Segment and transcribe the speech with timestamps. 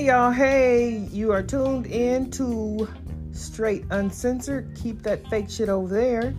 [0.00, 0.30] Hey, y'all.
[0.30, 2.88] Hey, you are tuned in to
[3.32, 4.74] Straight Uncensored.
[4.74, 6.34] Keep that fake shit over there.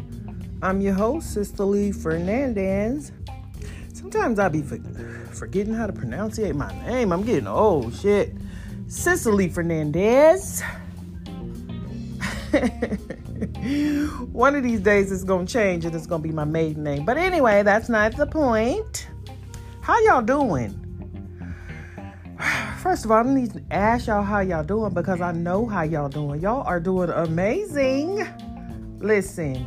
[0.63, 3.11] I'm your host, Sister Lee Fernandez.
[3.93, 7.13] Sometimes I be forgetting how to pronounce my name.
[7.13, 8.33] I'm getting old shit.
[8.87, 10.63] Cecily Fernandez.
[14.31, 17.05] One of these days it's gonna change and it's gonna be my maiden name.
[17.05, 19.07] But anyway, that's not the point.
[19.81, 20.80] How y'all doing?
[22.81, 25.83] First of all, I need to ask y'all how y'all doing because I know how
[25.83, 26.41] y'all doing.
[26.41, 28.27] Y'all are doing amazing.
[28.97, 29.63] Listen,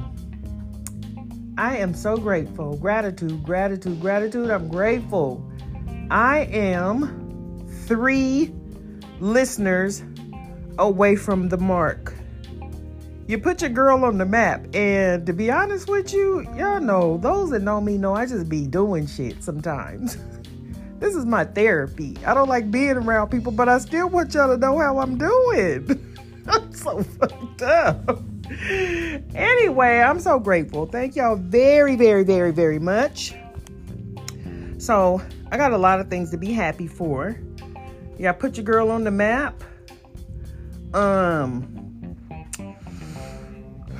[1.57, 2.77] I am so grateful.
[2.77, 4.51] Gratitude, gratitude, gratitude.
[4.51, 5.49] I'm grateful.
[6.11, 8.53] I am three
[9.21, 10.03] listeners
[10.79, 12.15] away from the mark.
[13.29, 17.19] You put your girl on the map, and to be honest with you, y'all know
[17.19, 20.19] those that know me know I just be doing shit sometimes.
[21.01, 22.17] this is my therapy.
[22.27, 25.19] I don't like being around people, but I still want y'all to know how I'm
[25.19, 26.01] doing.
[26.49, 28.21] I'm so fucked up.
[29.35, 30.87] Anyway, I'm so grateful.
[30.87, 33.35] Thank y'all very, very, very, very much.
[34.79, 37.39] So, I got a lot of things to be happy for.
[38.19, 39.63] Yeah, put your girl on the map.
[40.93, 42.17] Um,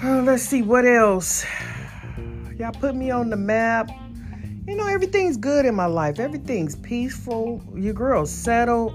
[0.05, 1.45] let's see what else.
[2.59, 3.91] Y'all put me on the map.
[4.67, 6.19] You know, everything's good in my life.
[6.19, 7.63] Everything's peaceful.
[7.75, 8.93] Your girl's settled.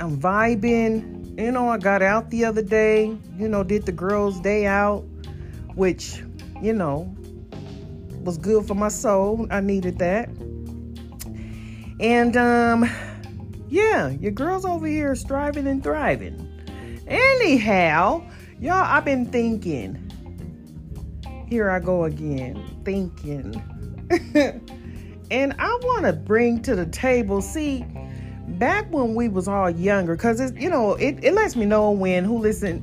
[0.00, 1.38] I'm vibing.
[1.40, 3.16] You know, I got out the other day.
[3.36, 5.02] You know, did the girls' day out,
[5.74, 6.22] which,
[6.60, 7.14] you know,
[8.24, 9.46] was good for my soul.
[9.50, 10.28] I needed that.
[12.00, 12.90] And um,
[13.68, 16.44] yeah, your girl's over here striving and thriving.
[17.06, 18.24] Anyhow,
[18.60, 20.10] Y'all, I've been thinking.
[21.48, 23.54] Here I go again, thinking.
[25.30, 27.84] and I want to bring to the table, see,
[28.46, 31.90] back when we was all younger, because it's, you know, it, it lets me know
[31.90, 32.80] when, who listen,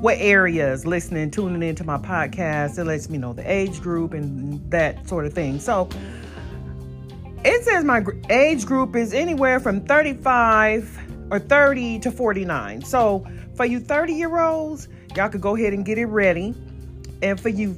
[0.00, 2.78] what areas listening, tuning into my podcast.
[2.78, 5.60] It lets me know the age group and that sort of thing.
[5.60, 5.88] So
[7.44, 10.98] it says my age group is anywhere from 35
[11.30, 12.82] or 30 to 49.
[12.82, 16.54] So for you 30 year olds, y'all could go ahead and get it ready.
[17.22, 17.74] And for you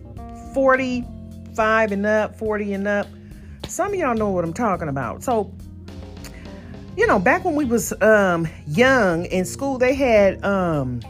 [1.53, 3.07] 45 and up, 40 and up,
[3.69, 5.23] some of y'all know what I'm talking about.
[5.23, 5.53] So,
[6.97, 11.01] you know, back when we was um, young in school, they had um,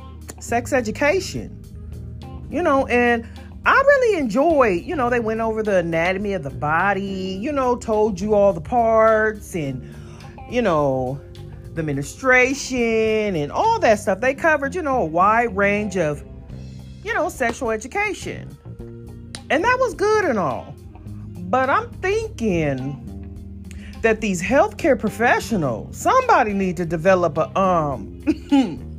[0.41, 1.58] sex education.
[2.50, 3.25] You know, and
[3.64, 7.76] I really enjoyed, you know, they went over the anatomy of the body, you know,
[7.76, 9.94] told you all the parts and,
[10.50, 11.20] you know,
[11.74, 14.20] the menstruation and all that stuff.
[14.20, 16.22] They covered, you know, a wide range of,
[17.04, 18.59] you know, sexual education.
[19.50, 20.75] And that was good and all.
[21.36, 23.08] But I'm thinking
[24.03, 28.20] that these healthcare professionals, somebody need to develop a um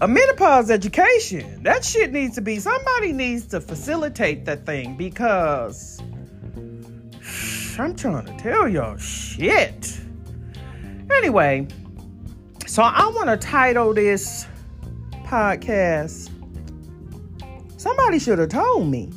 [0.00, 1.62] a menopause education.
[1.62, 6.00] That shit needs to be somebody needs to facilitate that thing because
[7.78, 10.00] I'm trying to tell y'all shit.
[11.10, 11.66] Anyway,
[12.66, 14.46] so I want to title this
[15.24, 16.29] podcast.
[17.80, 19.10] Somebody should have told me.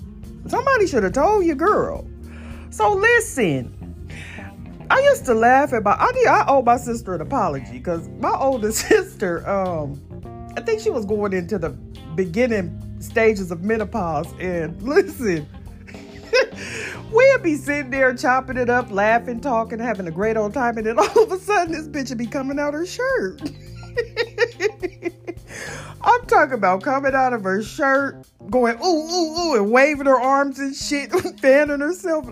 [0.47, 2.07] Somebody should have told your girl.
[2.69, 4.07] So listen,
[4.89, 5.99] I used to laugh about.
[5.99, 6.27] I did.
[6.27, 9.99] I owe my sister an apology because my older sister, um,
[10.55, 11.71] I think she was going into the
[12.15, 14.33] beginning stages of menopause.
[14.39, 15.45] And listen,
[17.11, 20.87] we'll be sitting there chopping it up, laughing, talking, having a great old time, and
[20.87, 23.41] then all of a sudden this bitch will be coming out her shirt.
[26.03, 30.19] I'm talking about coming out of her shirt, going ooh ooh ooh, and waving her
[30.19, 32.27] arms and shit, fanning herself.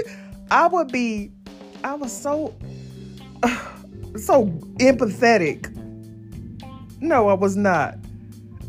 [0.50, 1.32] I would be,
[1.82, 2.54] I was so,
[4.16, 4.46] so
[4.78, 5.74] empathetic.
[7.00, 7.96] No, I was not.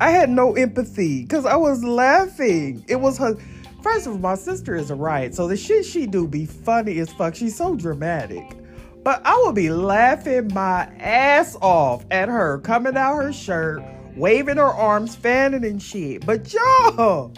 [0.01, 2.83] I had no empathy because I was laughing.
[2.87, 3.37] It was her
[3.81, 6.97] First of all, my sister is a riot, so the shit she do be funny
[6.99, 7.35] as fuck.
[7.35, 8.57] She's so dramatic.
[9.03, 13.81] But I would be laughing my ass off at her coming out her shirt,
[14.17, 16.25] waving her arms, fanning and shit.
[16.25, 17.33] But y'all,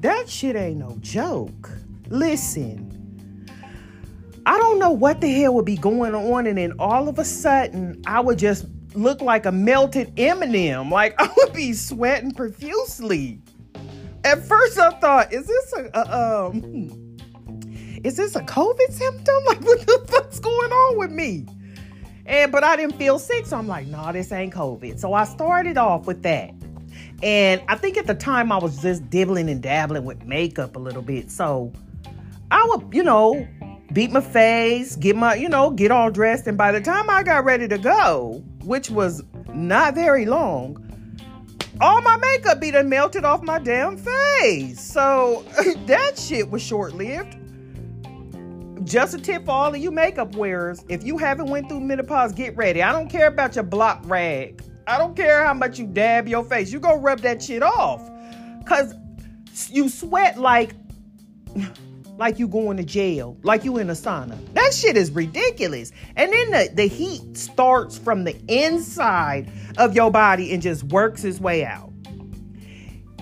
[0.00, 1.70] that shit ain't no joke.
[2.08, 2.88] Listen,
[4.44, 7.24] I don't know what the hell would be going on, and then all of a
[7.24, 10.90] sudden, I would just look like a melted M&M.
[10.90, 13.40] Like I would be sweating profusely.
[14.24, 19.34] At first, I thought, is this a, a um, hmm, is this a COVID symptom?
[19.46, 21.46] Like, what the fuck's going on with me?
[22.26, 24.98] And but I didn't feel sick, so I'm like, nah, this ain't COVID.
[24.98, 26.52] So I started off with that.
[27.22, 30.78] And I think at the time I was just dibbling and dabbling with makeup a
[30.78, 31.30] little bit.
[31.30, 31.72] So
[32.50, 33.46] I would, you know,
[33.92, 36.46] beat my face, get my, you know, get all dressed.
[36.46, 39.22] And by the time I got ready to go, which was
[39.52, 40.78] not very long,
[41.80, 44.80] all my makeup be done melted off my damn face.
[44.80, 45.44] So
[45.86, 47.36] that shit was short lived.
[48.84, 52.32] Just a tip for all of you makeup wearers: if you haven't went through menopause,
[52.32, 52.82] get ready.
[52.82, 54.62] I don't care about your block rag.
[54.86, 56.72] I don't care how much you dab your face.
[56.72, 58.10] You go rub that shit off,
[58.64, 58.94] cause
[59.68, 60.74] you sweat like
[62.18, 64.38] like you going to jail, like you in a sauna.
[64.54, 65.92] That shit is ridiculous.
[66.16, 71.24] And then the, the heat starts from the inside of your body and just works
[71.24, 71.92] its way out.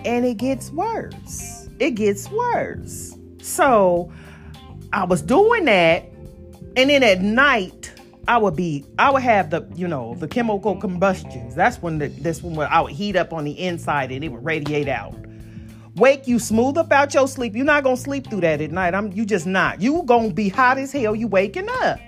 [0.04, 1.68] And it gets worse.
[1.78, 3.16] It gets worse.
[3.42, 4.12] So
[4.92, 6.04] I was doing that,
[6.76, 7.92] and then at night
[8.26, 11.54] I would be, I would have the, you know, the chemical combustions.
[11.54, 14.44] That's when the, this one I would heat up on the inside and it would
[14.44, 15.14] radiate out.
[15.96, 17.56] Wake you smooth up out your sleep.
[17.56, 18.94] You're not gonna sleep through that at night.
[18.94, 19.80] I'm you just not.
[19.80, 21.16] You gonna be hot as hell.
[21.16, 21.98] You waking up.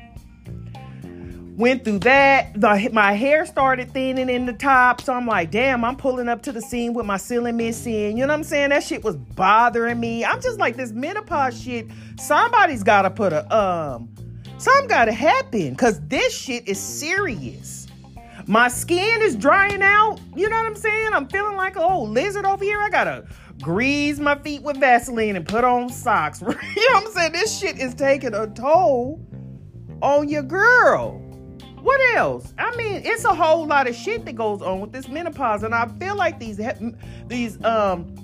[1.56, 2.58] Went through that.
[2.58, 5.02] The, my hair started thinning in the top.
[5.02, 8.16] So I'm like, damn, I'm pulling up to the scene with my ceiling missing.
[8.16, 8.70] You know what I'm saying?
[8.70, 10.24] That shit was bothering me.
[10.24, 11.88] I'm just like, this menopause shit,
[12.18, 14.08] somebody's gotta put a, um,
[14.56, 15.76] something gotta happen.
[15.76, 17.86] Cause this shit is serious.
[18.46, 20.18] My skin is drying out.
[20.34, 21.10] You know what I'm saying?
[21.12, 22.80] I'm feeling like an old lizard over here.
[22.80, 23.26] I gotta
[23.60, 26.40] grease my feet with Vaseline and put on socks.
[26.40, 26.54] you know
[26.94, 27.32] what I'm saying?
[27.32, 29.20] This shit is taking a toll
[30.00, 31.21] on your girl.
[31.82, 32.54] What else?
[32.58, 35.74] I mean, it's a whole lot of shit that goes on with this menopause, and
[35.74, 36.60] I feel like these
[37.26, 38.14] these um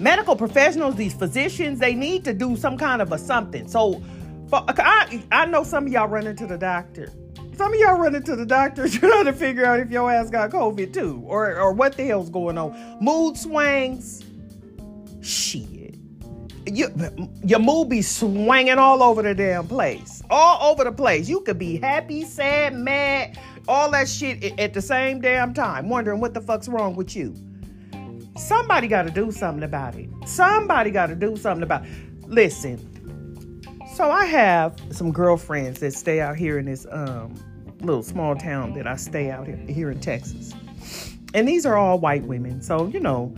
[0.00, 3.68] medical professionals, these physicians, they need to do some kind of a something.
[3.68, 4.02] So,
[4.48, 7.12] for, I I know some of y'all running to the doctor.
[7.56, 10.50] Some of y'all running to the doctor trying to figure out if your ass got
[10.50, 12.98] COVID too, or or what the hell's going on.
[13.02, 14.24] Mood swings.
[15.20, 15.81] Shit
[16.72, 16.88] you,
[17.44, 20.22] your mood be swinging all over the damn place.
[20.30, 21.28] All over the place.
[21.28, 23.38] You could be happy, sad, mad,
[23.68, 27.34] all that shit at the same damn time, wondering what the fuck's wrong with you.
[28.36, 30.08] Somebody got to do something about it.
[30.24, 31.90] Somebody got to do something about it.
[32.26, 32.78] Listen,
[33.94, 37.34] so I have some girlfriends that stay out here in this um,
[37.80, 40.54] little small town that I stay out here, here in Texas.
[41.34, 42.62] And these are all white women.
[42.62, 43.34] So, you know,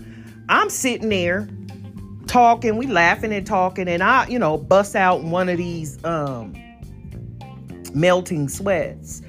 [0.49, 1.49] I'm sitting there
[2.35, 6.53] talking, we laughing and talking, and I, you know, bust out one of these um
[7.95, 9.23] melting sweats.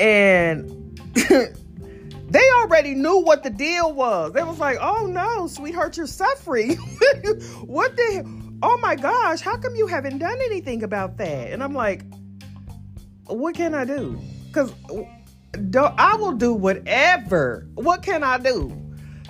[0.00, 0.66] And
[2.30, 4.32] they already knew what the deal was.
[4.32, 6.76] They was like, oh no, sweetheart, you're suffering.
[7.66, 11.52] what the oh my gosh, how come you haven't done anything about that?
[11.52, 12.02] And I'm like,
[13.26, 14.18] what can I do?
[14.46, 14.72] Because
[15.54, 17.68] I will do whatever.
[17.74, 18.87] What can I do?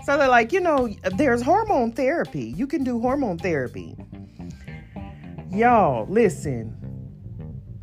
[0.09, 0.89] So they're like, you know,
[1.19, 2.55] there's hormone therapy.
[2.57, 3.95] You can do hormone therapy.
[5.51, 6.75] Y'all, listen.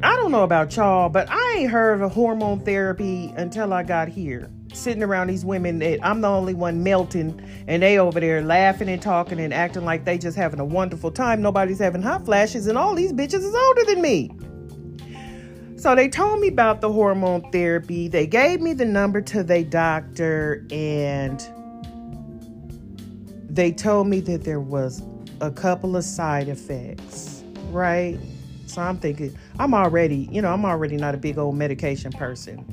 [0.02, 4.08] I don't know about y'all, but I ain't heard of hormone therapy until I got
[4.08, 4.50] here.
[4.74, 8.90] Sitting around these women that I'm the only one melting, and they over there laughing
[8.90, 11.44] and talking and acting like they just having a wonderful time.
[11.44, 14.32] Nobody's having hot flashes, and all these bitches is older than me.
[15.78, 18.08] So they told me about the hormone therapy.
[18.08, 21.48] They gave me the number to the doctor, and
[23.56, 25.02] they told me that there was
[25.40, 28.20] a couple of side effects, right?
[28.68, 32.66] So I'm thinking, I'm already, you know, I'm already not a big old medication person.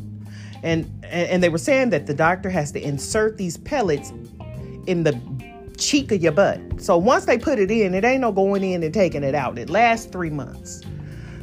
[0.64, 4.12] And, and they were saying that the doctor has to insert these pellets
[4.86, 5.20] in the
[5.76, 6.60] cheek of your butt.
[6.80, 9.58] So once they put it in, it ain't no going in and taking it out.
[9.58, 10.82] It lasts three months.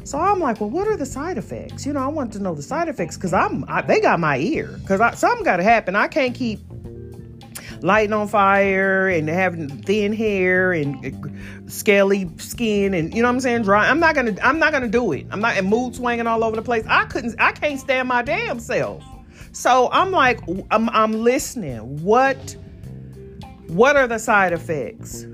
[0.04, 1.86] So I'm like, well, what are the side effects?
[1.86, 4.38] You know, I want to know the side effects because I'm I, they got my
[4.38, 5.96] ear because something got to happen.
[5.96, 6.60] I can't keep
[7.82, 13.40] lighting on fire and having thin hair and scaly skin and you know what I'm
[13.40, 13.62] saying?
[13.62, 13.88] Dry.
[13.88, 15.26] I'm not gonna I'm not gonna do it.
[15.30, 16.84] I'm not in mood swinging all over the place.
[16.88, 19.02] I couldn't I can't stand my damn self.
[19.52, 22.02] So I'm like I'm, I'm listening.
[22.02, 22.56] What
[23.68, 25.26] what are the side effects?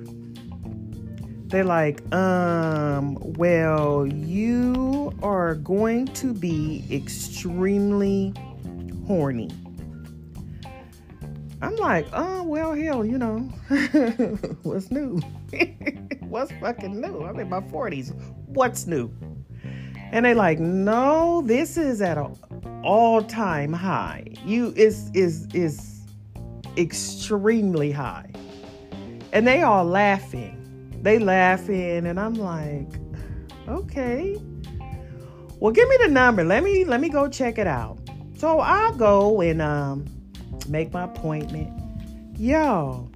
[1.49, 8.35] They're like um well you are going to be extremely
[9.07, 9.51] horny
[11.63, 13.39] I'm like, oh, well, hell, you know,
[14.63, 15.21] what's new?
[16.21, 17.23] what's fucking new?
[17.23, 18.15] I'm in my 40s.
[18.47, 19.11] What's new?
[20.13, 22.37] And they like, no, this is at an
[22.85, 24.25] all-time high.
[24.45, 26.03] You is is is
[26.77, 28.31] extremely high.
[29.33, 30.99] And they all laughing.
[31.03, 32.89] They laughing, and I'm like,
[33.69, 34.37] okay.
[35.59, 36.45] Well, give me the number.
[36.45, 37.99] Let me let me go check it out.
[38.37, 40.16] So I'll go and um
[40.69, 41.73] make my appointment.
[42.39, 43.09] Y'all,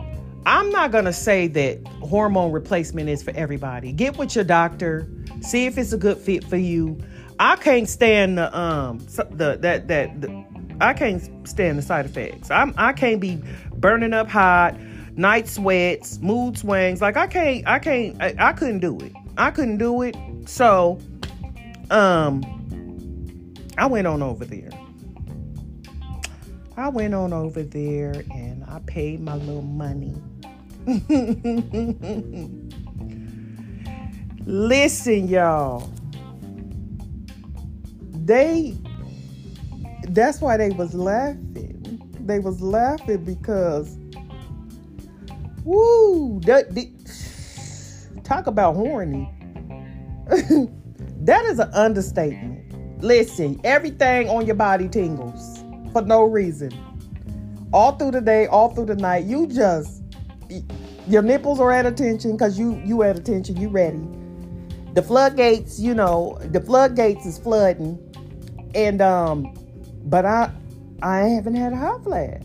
[0.47, 3.91] I'm not going to say that hormone replacement is for everybody.
[3.91, 5.07] Get with your doctor,
[5.41, 6.97] see if it's a good fit for you.
[7.37, 10.45] I can't stand the um the that that the,
[10.79, 12.51] I can't stand the side effects.
[12.51, 13.41] I'm I can't be
[13.73, 14.75] burning up hot,
[15.15, 17.01] night sweats, mood swings.
[17.01, 19.13] Like I can't I can't I, I couldn't do it.
[19.37, 20.15] I couldn't do it.
[20.47, 20.99] So
[21.89, 22.43] um
[23.77, 24.69] I went on over there.
[26.75, 30.13] I went on over there and I paid my little money.
[34.45, 35.89] Listen, y'all.
[38.11, 38.75] They
[40.09, 42.01] that's why they was laughing.
[42.19, 43.97] They was laughing because
[45.63, 46.73] woo, that,
[48.23, 49.29] talk about horny.
[50.29, 53.03] that is an understatement.
[53.03, 56.71] Listen, everything on your body tingles for no reason.
[57.73, 60.03] All through the day, all through the night, you just
[61.07, 64.01] your nipples are at attention because you you at attention, you ready.
[64.93, 67.99] The floodgates, you know, the floodgates is flooding,
[68.73, 69.53] and um,
[70.09, 70.51] but I
[71.01, 72.43] I haven't had a hot flash.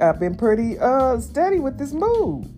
[0.00, 2.48] I've been pretty uh steady with this mood.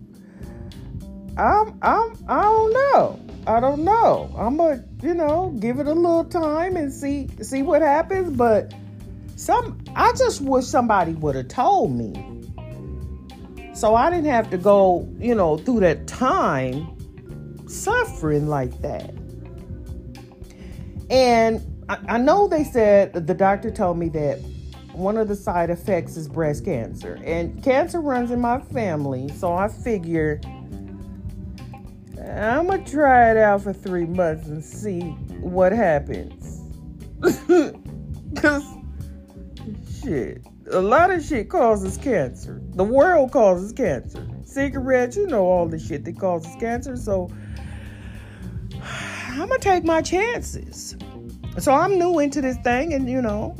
[1.37, 3.19] I'm I'm I don't know.
[3.47, 4.33] I don't know.
[4.37, 8.35] I'm gonna, you know, give it a little time and see see what happens.
[8.37, 8.73] But
[9.35, 12.13] some, I just wish somebody would have told me,
[13.73, 16.95] so I didn't have to go, you know, through that time
[17.67, 19.11] suffering like that.
[21.09, 24.39] And I, I know they said the doctor told me that
[24.93, 29.53] one of the side effects is breast cancer, and cancer runs in my family, so
[29.53, 30.39] I figure
[32.17, 35.01] I'm gonna try it out for three months and see
[35.41, 36.61] what happens.
[38.37, 38.63] Cause
[40.01, 42.61] shit, a lot of shit causes cancer.
[42.75, 44.25] The world causes cancer.
[44.45, 46.95] Cigarettes, you know all the shit that causes cancer.
[46.95, 47.29] So
[48.81, 50.95] I'm gonna take my chances.
[51.59, 53.55] So I'm new into this thing, and you know,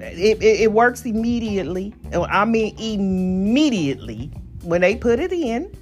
[0.00, 1.94] it, it, it works immediately.
[2.12, 4.32] I mean, immediately
[4.62, 5.74] when they put it in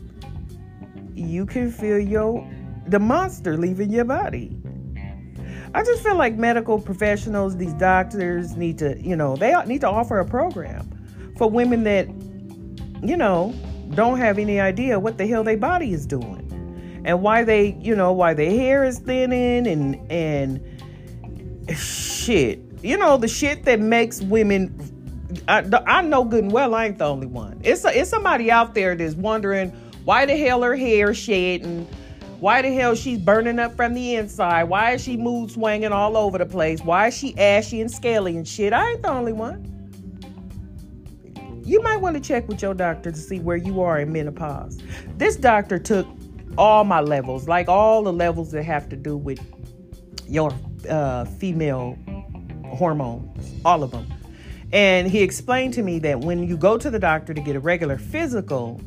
[1.18, 2.48] you can feel your
[2.86, 4.56] the monster leaving your body.
[5.74, 9.88] I just feel like medical professionals, these doctors need to, you know, they need to
[9.88, 10.88] offer a program
[11.36, 12.08] for women that,
[13.06, 13.54] you know,
[13.90, 17.94] don't have any idea what the hell their body is doing and why they, you
[17.94, 20.64] know, why their hair is thinning and and
[21.76, 22.60] shit.
[22.82, 24.72] You know, the shit that makes women
[25.46, 27.60] I, I know good and well I ain't the only one.
[27.62, 29.70] It's a, it's somebody out there that's wondering
[30.04, 31.86] why the hell her hair shedding?
[32.40, 34.64] Why the hell she's burning up from the inside?
[34.64, 36.80] Why is she mood swinging all over the place?
[36.80, 38.72] Why is she ashy and scaly and shit?
[38.72, 39.74] I ain't the only one.
[41.64, 44.80] You might want to check with your doctor to see where you are in menopause.
[45.18, 46.06] This doctor took
[46.56, 49.40] all my levels, like all the levels that have to do with
[50.26, 50.50] your
[50.86, 51.98] uh, female
[52.64, 54.06] hormones, all of them.
[54.72, 57.60] And he explained to me that when you go to the doctor to get a
[57.60, 58.80] regular physical,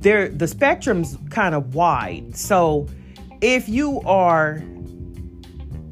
[0.00, 2.36] there the spectrum's kind of wide.
[2.36, 2.86] So
[3.40, 4.62] if you are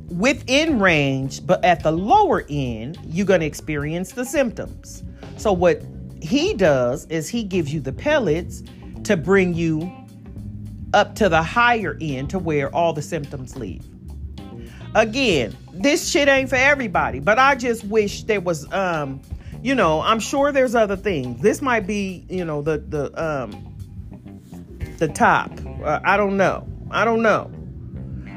[0.08, 5.02] within range but at the lower end, you're going to experience the symptoms.
[5.38, 5.82] So what
[6.20, 8.62] he does is he gives you the pellets
[9.04, 9.90] to bring you
[10.92, 13.84] up to the higher end to where all the symptoms leave.
[14.94, 19.20] Again, this shit ain't for everybody, but I just wish there was um
[19.62, 21.40] you know, I'm sure there's other things.
[21.40, 23.74] This might be, you know, the the um
[24.98, 25.50] the top.
[25.82, 26.66] Uh, I don't know.
[26.90, 27.50] I don't know.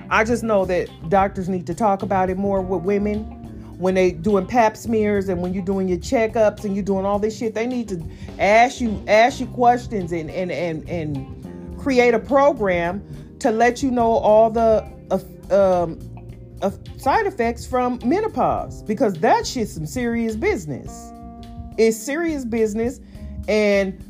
[0.10, 3.26] I just know that doctors need to talk about it more with women
[3.78, 7.20] when they doing pap smears and when you're doing your checkups and you're doing all
[7.20, 7.54] this shit.
[7.54, 8.02] They need to
[8.40, 13.04] ask you ask you questions and and and and create a program
[13.40, 16.00] to let you know all the uh, um,
[16.98, 21.12] side effects from menopause because that shit's some serious business.
[21.78, 23.00] It's serious business
[23.48, 24.04] and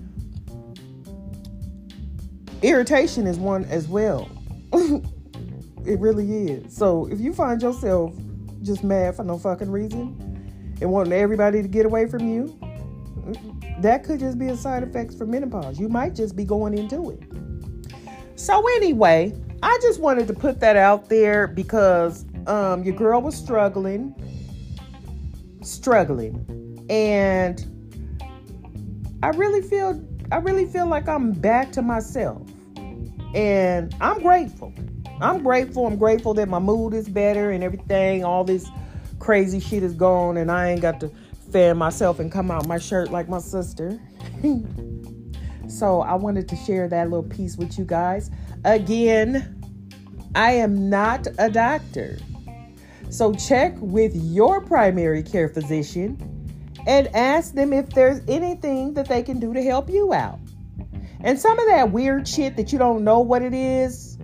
[2.62, 4.30] irritation is one as well.
[4.74, 6.76] it really is.
[6.76, 8.14] So if you find yourself
[8.62, 12.58] just mad for no fucking reason and wanting everybody to get away from you,
[13.80, 15.80] that could just be a side effect for menopause.
[15.80, 17.22] You might just be going into it.
[18.36, 23.36] So anyway, I just wanted to put that out there because um, your girl was
[23.36, 24.16] struggling,
[25.62, 27.66] struggling, and
[29.24, 32.42] I really feel I really feel like I'm back to myself.
[33.34, 34.74] And I'm grateful.
[35.22, 35.86] I'm grateful.
[35.88, 38.24] I'm grateful that my mood is better and everything.
[38.24, 38.68] All this
[39.20, 41.12] crazy shit is gone and I ain't got to
[41.52, 44.00] fan myself and come out my shirt like my sister.
[45.68, 48.30] so I wanted to share that little piece with you guys.
[48.66, 49.62] Again,
[50.36, 52.18] I am not a doctor.
[53.10, 56.18] So check with your primary care physician
[56.86, 60.40] and ask them if there's anything that they can do to help you out.
[61.22, 64.18] And some of that weird shit that you don't know what it is,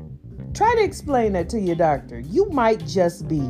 [0.53, 2.19] try to explain that to your doctor.
[2.19, 3.41] You might just be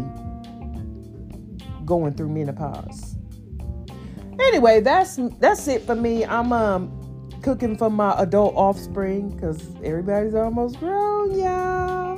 [1.86, 3.16] going through menopause.
[4.40, 6.26] Anyway, that's that's it for me.
[6.26, 7.00] I'm um
[7.44, 12.13] cooking for my adult offspring because everybody's almost grown, y'all.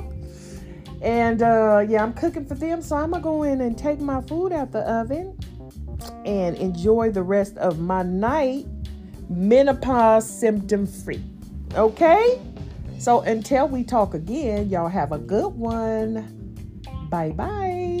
[1.02, 4.20] And uh, yeah, I'm cooking for them, so I'm gonna go in and take my
[4.22, 5.36] food out the oven
[6.24, 8.66] and enjoy the rest of my night
[9.28, 11.22] menopause symptom free.
[11.74, 12.40] Okay?
[12.98, 16.32] So until we talk again, y'all have a good one.
[17.10, 17.95] Bye bye.